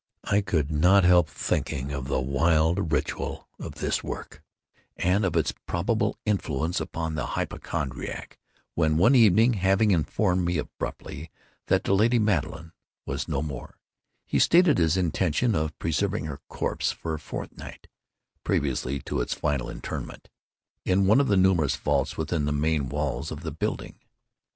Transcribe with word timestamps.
I 0.23 0.41
could 0.41 0.71
not 0.71 1.03
help 1.03 1.29
thinking 1.29 1.91
of 1.91 2.07
the 2.07 2.19
wild 2.19 2.91
ritual 2.91 3.47
of 3.59 3.75
this 3.75 4.03
work, 4.03 4.41
and 4.97 5.23
of 5.23 5.35
its 5.35 5.53
probable 5.67 6.17
influence 6.25 6.79
upon 6.81 7.13
the 7.13 7.23
hypochondriac, 7.37 8.39
when, 8.73 8.97
one 8.97 9.13
evening, 9.13 9.53
having 9.53 9.91
informed 9.91 10.43
me 10.43 10.57
abruptly 10.57 11.29
that 11.67 11.83
the 11.83 11.93
lady 11.93 12.17
Madeline 12.17 12.71
was 13.05 13.27
no 13.27 13.43
more, 13.43 13.77
he 14.25 14.39
stated 14.39 14.79
his 14.79 14.97
intention 14.97 15.53
of 15.53 15.77
preserving 15.77 16.25
her 16.25 16.41
corpse 16.49 16.91
for 16.91 17.13
a 17.13 17.19
fortnight, 17.19 17.87
(previously 18.43 18.97
to 19.01 19.21
its 19.21 19.35
final 19.35 19.69
interment,) 19.69 20.29
in 20.83 21.05
one 21.05 21.19
of 21.21 21.27
the 21.27 21.37
numerous 21.37 21.75
vaults 21.75 22.17
within 22.17 22.45
the 22.45 22.51
main 22.51 22.89
walls 22.89 23.29
of 23.29 23.41
the 23.41 23.51
building. 23.51 23.99